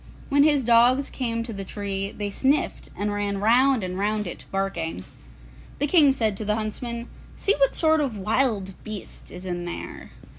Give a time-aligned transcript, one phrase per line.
[0.29, 4.45] When his dogs came to the tree, they sniffed, and ran round and round it,
[4.51, 5.03] barking.
[5.77, 9.65] The King said to the huntsmen, 'See what sort of a wild beast is in
[9.65, 10.09] there.